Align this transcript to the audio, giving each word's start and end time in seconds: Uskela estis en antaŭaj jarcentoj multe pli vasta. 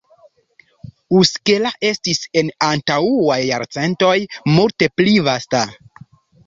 Uskela 1.19 1.73
estis 1.91 2.23
en 2.41 2.49
antaŭaj 2.69 3.39
jarcentoj 3.53 4.19
multe 4.57 4.91
pli 4.99 5.17
vasta. 5.33 5.65